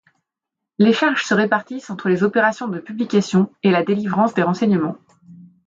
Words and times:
Les 0.79 0.93
charges 0.93 1.25
se 1.25 1.35
répartissent 1.35 1.91
entre 1.91 2.09
les 2.09 2.23
opérations 2.23 2.67
de 2.67 2.79
publications 2.79 3.51
et 3.61 3.69
la 3.69 3.83
délivrance 3.83 4.33
des 4.33 4.41
renseignements. 4.41 4.97